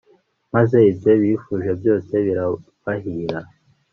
maze 0.53 0.77
ibyo 0.91 1.11
bifuje 1.21 1.69
byose 1.79 2.13
birabahira 2.25 3.39